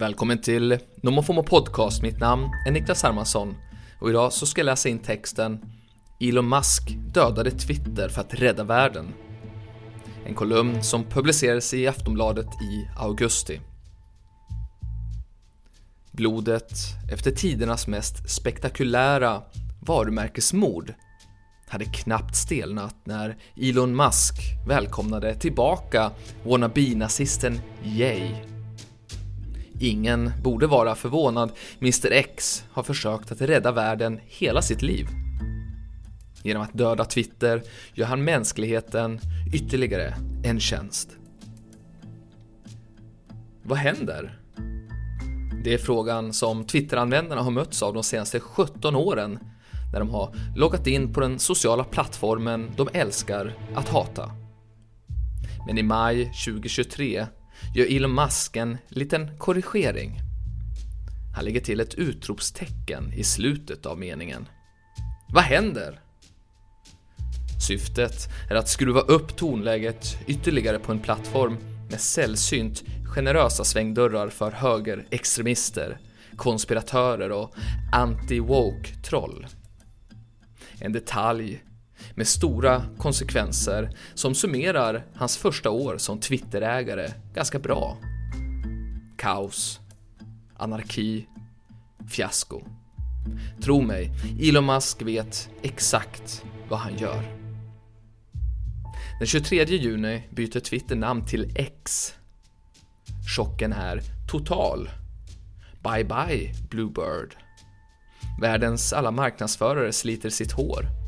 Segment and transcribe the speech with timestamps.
[0.00, 2.02] Välkommen till NomoFomo Podcast.
[2.02, 3.56] Mitt namn är Niklas Hermansson
[4.00, 5.58] och idag så ska jag läsa in texten
[6.20, 6.82] Elon Musk
[7.14, 9.14] dödade Twitter för att rädda världen.
[10.26, 13.60] En kolumn som publicerades i Aftonbladet i augusti.
[16.12, 16.72] Blodet
[17.12, 19.42] efter tidernas mest spektakulära
[19.80, 20.94] varumärkesmord
[21.68, 24.34] hade knappt stelnat när Elon Musk
[24.66, 26.10] välkomnade tillbaka
[26.44, 28.34] wannabe-nazisten Jay
[29.80, 35.06] Ingen borde vara förvånad, Mr X har försökt att rädda världen hela sitt liv.
[36.42, 37.62] Genom att döda Twitter
[37.94, 39.20] gör han mänskligheten
[39.52, 41.08] ytterligare en tjänst.
[43.62, 44.38] Vad händer?
[45.64, 49.38] Det är frågan som Twitteranvändarna har mötts av de senaste 17 åren
[49.92, 54.30] när de har loggat in på den sociala plattformen de älskar att hata.
[55.66, 57.26] Men i maj 2023
[57.74, 60.20] gör Elon Musk en liten korrigering.
[61.34, 64.48] Han lägger till ett utropstecken i slutet av meningen.
[65.28, 66.00] Vad händer?
[67.68, 71.56] Syftet är att skruva upp tonläget ytterligare på en plattform
[71.90, 75.98] med sällsynt generösa svängdörrar för högerextremister,
[76.36, 77.54] konspiratörer och
[77.92, 79.46] anti-woke-troll.
[80.78, 81.62] En detalj
[82.14, 87.96] med stora konsekvenser som summerar hans första år som Twitterägare ganska bra.
[89.18, 89.80] Kaos,
[90.56, 91.26] anarki,
[92.08, 92.62] fiasko.
[93.62, 97.22] Tro mig, Elon Musk vet exakt vad han gör.
[99.18, 102.14] Den 23 juni byter Twitter namn till X.
[103.36, 104.90] Chocken är total.
[105.82, 107.36] Bye bye, Bluebird.
[108.40, 110.99] Världens alla marknadsförare sliter sitt hår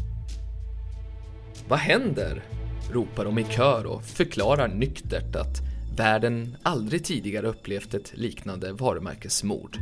[1.72, 2.42] vad händer?
[2.90, 5.60] ropar de i kör och förklarar nyktert att
[5.96, 9.76] världen aldrig tidigare upplevt ett liknande varumärkesmord.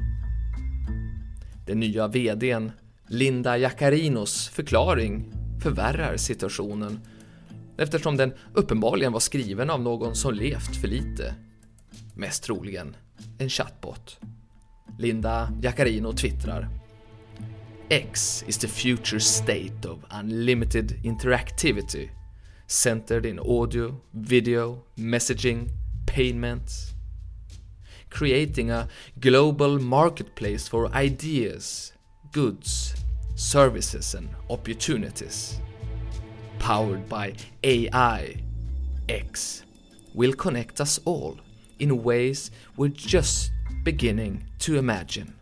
[1.67, 2.73] Den nya VDn,
[3.07, 7.01] Linda Jacarinos förklaring förvärrar situationen
[7.79, 11.35] eftersom den uppenbarligen var skriven av någon som levt för lite.
[12.15, 12.97] Mest troligen
[13.39, 14.21] en chatbot.
[14.99, 16.80] Linda Jaccarino twittrar
[17.91, 22.11] X is the future state of unlimited interactivity,
[22.69, 25.71] centered in audio, video, messaging,
[26.07, 26.95] payments,
[28.09, 28.87] creating a
[29.19, 31.93] global marketplace for ideas,
[32.31, 32.95] goods,
[33.35, 35.59] services, and opportunities.
[36.61, 37.35] Powered by
[37.65, 38.37] AI,
[39.09, 39.65] X
[40.15, 41.41] will connect us all
[41.81, 43.51] in ways we're just
[43.83, 45.40] beginning to imagine.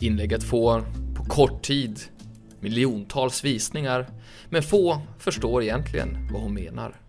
[0.00, 2.00] Inlägget får på kort tid
[2.60, 4.06] miljontals visningar,
[4.50, 7.00] men få förstår egentligen vad hon menar.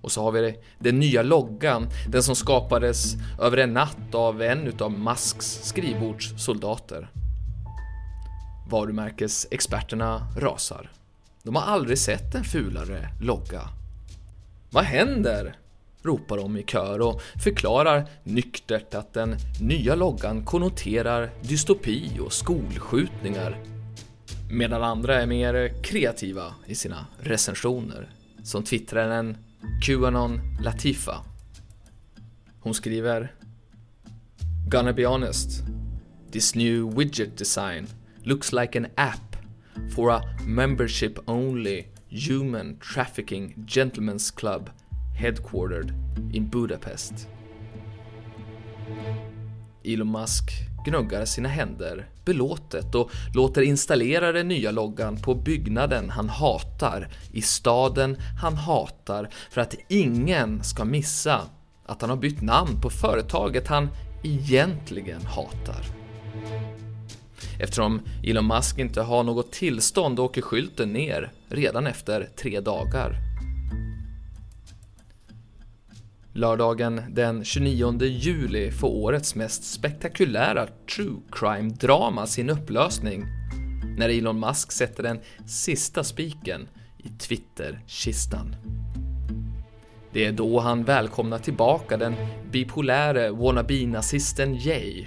[0.00, 4.66] Och så har vi den nya loggan, den som skapades över en natt av en
[4.66, 7.10] utav Musks skrivbordssoldater.
[8.68, 10.90] Varumärkesexperterna rasar.
[11.42, 13.68] De har aldrig sett en fulare logga.
[14.70, 15.56] Vad händer?
[16.06, 23.58] Ropar de i kör och förklarar nyktert att den nya loggan konnoterar dystopi och skolskjutningar.
[24.50, 28.10] Medan andra är mer kreativa i sina recensioner,
[28.42, 29.36] som twittraren
[29.82, 31.24] Qanon Latifa.
[32.60, 33.32] Hon skriver
[34.68, 35.62] Gonna be honest,
[36.32, 37.86] this new widget design
[38.24, 39.36] looks like an app
[39.94, 44.70] for a membership only human trafficking gentlemen's club
[45.16, 45.92] headquartered
[46.32, 47.28] in Budapest.
[49.84, 50.50] Elon Musk
[50.84, 57.42] gnuggar sina händer belåtet och låter installera den nya loggan på byggnaden han hatar i
[57.42, 61.40] staden han hatar för att ingen ska missa
[61.86, 63.88] att han har bytt namn på företaget han
[64.22, 65.84] egentligen hatar.
[67.60, 73.25] Eftersom Elon Musk inte har något tillstånd åker skylten ner redan efter tre dagar.
[76.36, 83.24] Lördagen den 29 juli får årets mest spektakulära true crime-drama sin upplösning
[83.98, 86.68] när Elon Musk sätter den sista spiken
[86.98, 88.56] i Twitter-kistan.
[90.12, 92.14] Det är då han välkomnar tillbaka den
[92.50, 95.06] bipoläre wannabe-nazisten Jay,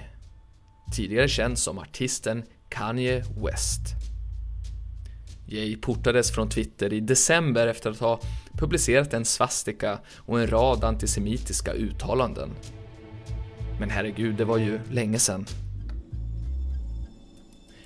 [0.96, 4.09] tidigare känd som artisten Kanye West.
[5.50, 8.20] Jay portades från Twitter i december efter att ha
[8.52, 12.50] publicerat en svastika och en rad antisemitiska uttalanden.
[13.80, 15.46] Men herregud, det var ju länge sedan.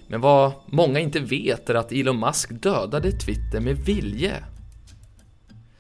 [0.09, 4.45] Men vad många inte vet är att Elon Musk dödade Twitter med vilje.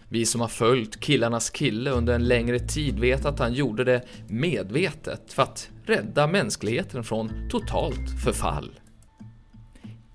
[0.09, 4.03] Vi som har följt killarnas kille under en längre tid vet att han gjorde det
[4.29, 8.71] medvetet för att rädda mänskligheten från totalt förfall.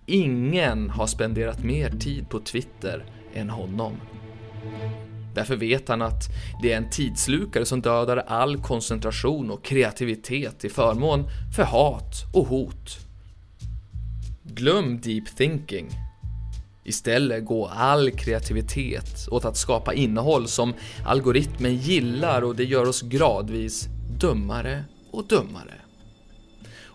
[0.09, 3.94] Ingen har spenderat mer tid på Twitter än honom.
[5.35, 6.23] Därför vet han att
[6.61, 11.25] det är en tidslukare som dödar all koncentration och kreativitet till förmån
[11.56, 13.00] för hat och hot.
[14.44, 15.89] Glöm deep thinking.
[16.85, 20.73] Istället går all kreativitet åt att skapa innehåll som
[21.05, 23.88] algoritmen gillar och det gör oss gradvis
[24.19, 25.88] dummare och dummare.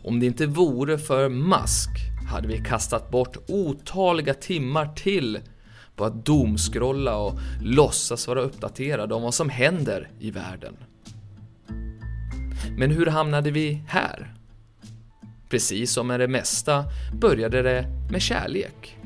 [0.05, 1.91] Om det inte vore för Musk
[2.31, 5.39] hade vi kastat bort otaliga timmar till
[5.97, 10.77] på att domskrolla och låtsas vara uppdaterade om vad som händer i världen.
[12.79, 14.35] Men hur hamnade vi här?
[15.49, 16.85] Precis som med det mesta
[17.21, 18.99] började det med kärlek.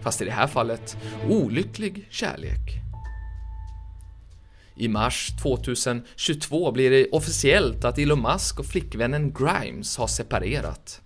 [0.00, 0.96] Fast i det här fallet
[1.28, 2.85] olycklig kärlek.
[4.76, 11.00] I mars 2022 blir det officiellt att Elon Musk och flickvännen Grimes har separerat.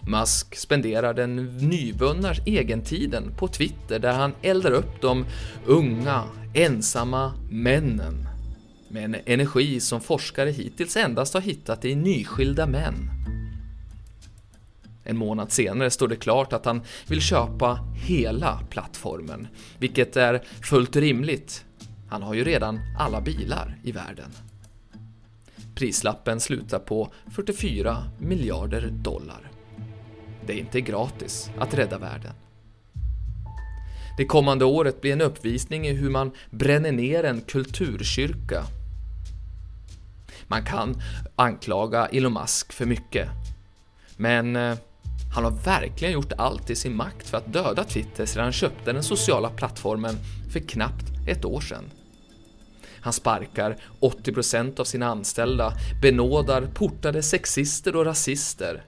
[0.00, 5.26] Musk spenderar den nyvunna egentiden på Twitter där han eldar upp de
[5.66, 6.24] unga,
[6.54, 8.28] ensamma männen
[8.88, 13.10] med en energi som forskare hittills endast har hittat i nyskilda män.
[15.04, 19.48] En månad senare står det klart att han vill köpa hela plattformen,
[19.78, 21.65] vilket är fullt rimligt.
[22.08, 24.30] Han har ju redan alla bilar i världen.
[25.74, 29.50] Prislappen slutar på 44 miljarder dollar.
[30.46, 32.32] Det är inte gratis att rädda världen.
[34.16, 38.64] Det kommande året blir en uppvisning i hur man bränner ner en kulturkyrka.
[40.48, 41.00] Man kan
[41.36, 43.28] anklaga Elon Musk för mycket,
[44.16, 44.76] men eh,
[45.34, 48.92] han har verkligen gjort allt i sin makt för att döda Twitter sedan han köpte
[48.92, 50.14] den sociala plattformen
[50.52, 51.84] för knappt ett år sedan.
[53.00, 55.72] Han sparkar 80% av sina anställda,
[56.02, 58.84] benådar portade sexister och rasister,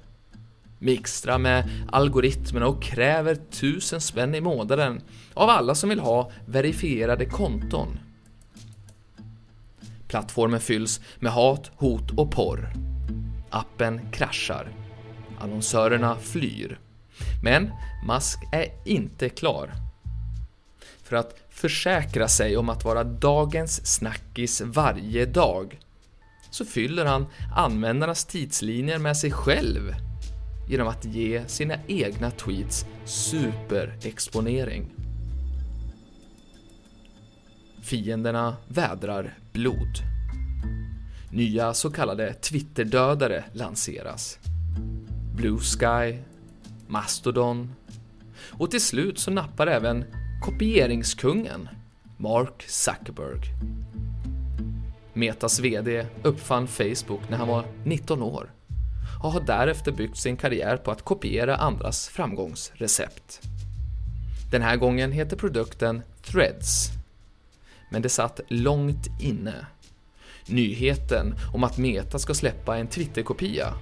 [0.79, 5.01] mixtrar med algoritmerna och kräver tusen spänn i månaden
[5.35, 7.99] av alla som vill ha verifierade konton.
[10.09, 12.73] Plattformen fylls med hat, hot och porr.
[13.51, 14.69] Appen kraschar.
[15.41, 16.79] Annonsörerna flyr.
[17.43, 17.71] Men
[18.07, 19.88] Musk är inte klar.
[21.09, 25.81] För att försäkra sig om att vara dagens snackis varje dag
[26.51, 27.27] så fyller han
[27.57, 29.95] användarnas tidslinjer med sig själv
[30.69, 34.91] genom att ge sina egna tweets superexponering.
[37.83, 39.99] Fienderna vädrar blod.
[41.31, 44.39] Nya så kallade Twitterdödare lanseras.
[45.35, 46.19] Blue Sky,
[46.87, 47.75] Mastodon
[48.51, 50.05] och till slut så nappar även
[50.41, 51.69] kopieringskungen
[52.17, 53.41] Mark Zuckerberg.
[55.13, 58.51] Metas VD uppfann Facebook när han var 19 år
[59.23, 63.41] och har därefter byggt sin karriär på att kopiera andras framgångsrecept.
[64.51, 66.89] Den här gången heter produkten Threads.
[67.91, 69.67] Men det satt långt inne.
[70.47, 73.75] Nyheten om att Meta ska släppa en Twitter-kopia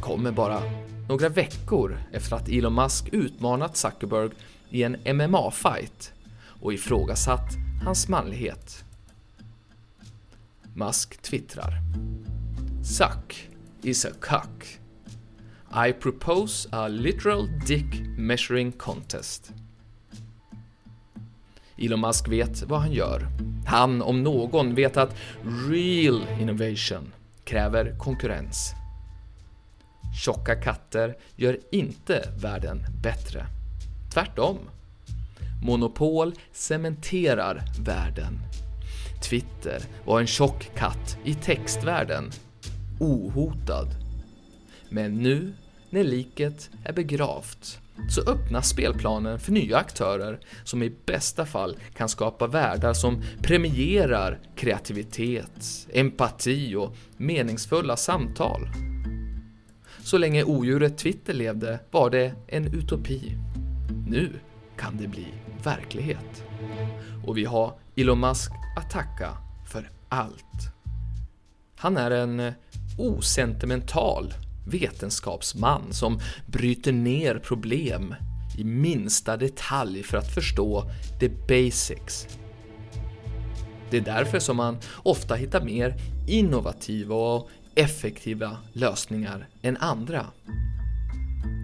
[0.00, 0.62] kommer bara
[1.08, 4.30] några veckor efter att Elon Musk utmanat Zuckerberg
[4.70, 6.12] i en MMA-fight
[6.60, 7.54] och ifrågasatt
[7.84, 8.84] hans manlighet.
[10.74, 11.72] Musk twittrar.
[12.84, 13.48] Suck
[13.82, 14.78] is a cuck.
[15.86, 19.52] I propose a literal dick measuring contest.
[21.78, 23.26] Elon Musk vet vad han gör.
[23.66, 25.16] Han, om någon, vet att
[25.70, 27.12] real innovation
[27.44, 28.72] kräver konkurrens.
[30.24, 33.46] Tjocka katter gör inte världen bättre.
[34.16, 34.58] Tvärtom.
[35.62, 38.38] Monopol cementerar världen.
[39.22, 42.30] Twitter var en tjock katt i textvärlden
[43.00, 43.88] ohotad.
[44.88, 45.52] Men nu,
[45.90, 47.78] när liket är begravt,
[48.10, 54.38] så öppnas spelplanen för nya aktörer som i bästa fall kan skapa världar som premierar
[54.54, 58.68] kreativitet, empati och meningsfulla samtal.
[60.04, 63.36] Så länge odjuret Twitter levde var det en utopi.
[64.08, 64.32] Nu
[64.76, 65.26] kan det bli
[65.62, 66.44] verklighet.
[67.26, 69.36] Och vi har Elon Musk att tacka
[69.72, 70.72] för allt.
[71.76, 72.52] Han är en
[72.98, 74.34] osentimental
[74.66, 78.14] vetenskapsman som bryter ner problem
[78.58, 82.28] i minsta detalj för att förstå the basics.
[83.90, 85.94] Det är därför som man ofta hittar mer
[86.28, 90.26] innovativa och effektiva lösningar än andra.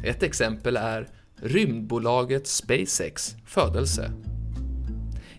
[0.04, 1.08] Ett exempel är
[1.42, 4.12] rymdbolaget SpaceX födelse.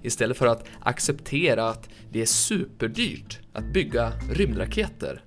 [0.01, 5.23] istället för att acceptera att det är superdyrt att bygga rymdraketer,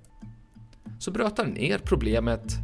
[0.99, 2.55] så bröt han ner problemet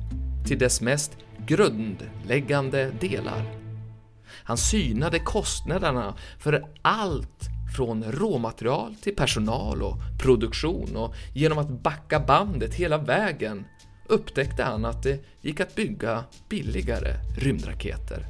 [0.47, 1.17] till dess mest
[1.47, 3.59] grundläggande delar.
[4.45, 12.21] Han synade kostnaderna för allt från råmaterial till personal och produktion och genom att backa
[12.21, 13.65] bandet hela vägen
[14.07, 18.27] upptäckte han att det gick att bygga billigare rymdraketer.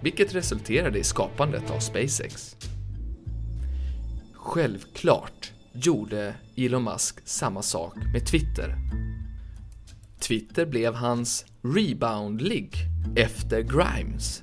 [0.00, 2.56] Vilket resulterade i skapandet av SpaceX.
[4.32, 8.76] Självklart gjorde Elon Musk samma sak med Twitter.
[10.20, 12.76] Twitter blev hans rebound-ligg
[13.16, 14.42] efter Grimes.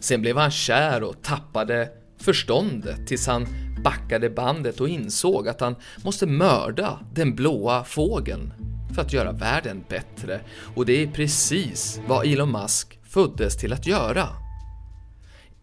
[0.00, 3.46] Sen blev han kär och tappade förståndet tills han
[3.84, 8.52] backade bandet och insåg att han måste mörda den blåa fågeln
[8.94, 10.40] för att göra världen bättre.
[10.74, 14.28] Och det är precis vad Elon Musk föddes till att göra.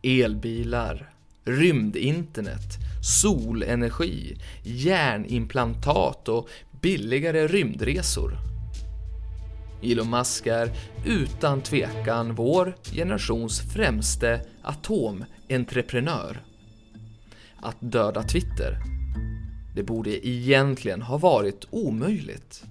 [0.03, 1.09] Elbilar,
[1.45, 2.77] rymdinternet,
[3.21, 6.49] solenergi, hjärnimplantat och
[6.81, 8.37] billigare rymdresor.
[9.83, 10.71] Elon Musk är
[11.05, 16.43] utan tvekan vår generations främste atomentreprenör.
[17.61, 18.77] Att döda Twitter,
[19.75, 22.63] det borde egentligen ha varit omöjligt.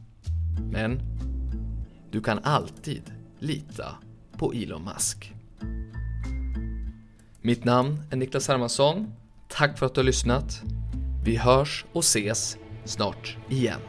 [0.70, 1.00] Men
[2.10, 3.02] du kan alltid
[3.38, 3.96] lita
[4.32, 5.32] på Elon Musk.
[7.40, 9.12] Mitt namn är Niklas Hermansson.
[9.48, 10.62] Tack för att du har lyssnat.
[11.24, 13.80] Vi hörs och ses snart igen.